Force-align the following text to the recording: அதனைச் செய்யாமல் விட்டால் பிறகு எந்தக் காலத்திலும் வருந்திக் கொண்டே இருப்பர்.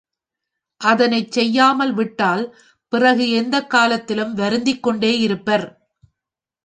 அதனைச் 0.81 1.31
செய்யாமல் 1.31 1.93
விட்டால் 1.93 2.43
பிறகு 2.93 3.31
எந்தக் 3.31 3.69
காலத்திலும் 3.69 4.33
வருந்திக் 4.33 4.83
கொண்டே 4.83 5.19
இருப்பர். 5.19 5.65